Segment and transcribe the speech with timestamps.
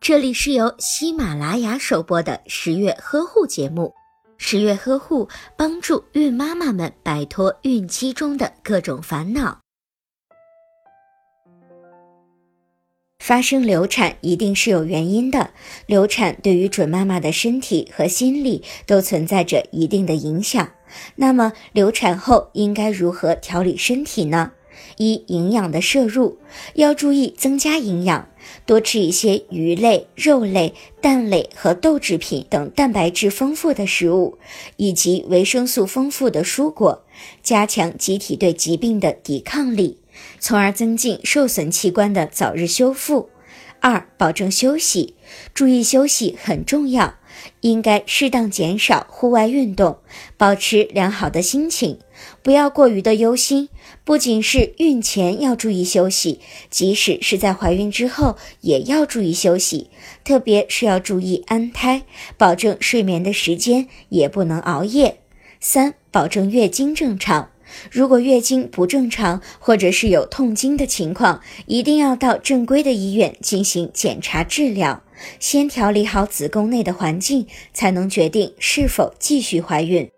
[0.00, 3.92] 这里是由喜马拉雅首播的十月呵护节目。
[4.36, 9.60] 十月呵护帮助孕妈妈们摆脱孕期中的各种烦恼。
[13.18, 15.50] 发生流产一定是有原因的，
[15.86, 20.68] 流产对于准妈妈的身体和心理都存在着一定的影响。
[21.16, 24.52] 那么，流产后应该如何调理身体呢？
[24.96, 26.38] 一、营养的摄入
[26.74, 28.28] 要注意增加营养，
[28.66, 34.38] 多吃一些鱼类、肉类、蛋类和豆制品等蛋白质丰富的食物，
[34.76, 37.04] 以及维生素丰富的蔬果，
[37.42, 39.98] 加强机体对疾病的抵抗力，
[40.38, 43.30] 从而增进受损器官的早日修复。
[43.84, 45.14] 二、保证休息，
[45.52, 47.16] 注意休息很重要。
[47.60, 49.98] 应该适当减少户外运动，
[50.38, 51.98] 保持良好的心情，
[52.42, 53.68] 不要过于的忧心。
[54.02, 59.90] 不仅是孕前要注意休息，即使是在怀孕之后也要注意休息，
[60.24, 62.04] 特别是要注意安胎，
[62.38, 65.18] 保证睡眠的时间，也不能熬夜。
[65.60, 67.50] 三，保证月经正常。
[67.90, 75.02] 如果月经不正常，或者是有痛经的情况，一定要到正规的医院进行检查治疗。
[75.38, 80.13] 先调理好子宫内的环境，才能决定是否继续怀孕。